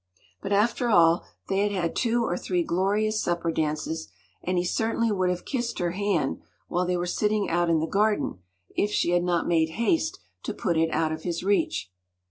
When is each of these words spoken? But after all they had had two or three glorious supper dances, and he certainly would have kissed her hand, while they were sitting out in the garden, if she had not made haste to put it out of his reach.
But 0.41 0.51
after 0.51 0.89
all 0.89 1.25
they 1.47 1.59
had 1.59 1.71
had 1.71 1.95
two 1.95 2.25
or 2.25 2.35
three 2.35 2.63
glorious 2.63 3.21
supper 3.21 3.51
dances, 3.51 4.07
and 4.41 4.57
he 4.57 4.63
certainly 4.63 5.11
would 5.11 5.29
have 5.29 5.45
kissed 5.45 5.77
her 5.77 5.91
hand, 5.91 6.41
while 6.67 6.87
they 6.87 6.97
were 6.97 7.05
sitting 7.05 7.51
out 7.51 7.69
in 7.69 7.79
the 7.81 7.85
garden, 7.85 8.39
if 8.75 8.89
she 8.89 9.11
had 9.11 9.23
not 9.23 9.47
made 9.47 9.69
haste 9.77 10.17
to 10.41 10.55
put 10.55 10.75
it 10.75 10.89
out 10.89 11.11
of 11.11 11.21
his 11.21 11.43
reach. 11.43 11.91